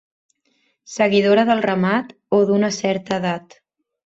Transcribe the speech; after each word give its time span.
Seguidora 0.93 1.43
del 1.51 1.61
ramat, 1.67 2.09
o 2.39 2.43
d'una 2.51 2.73
certa 2.81 3.21
edat. 3.23 3.61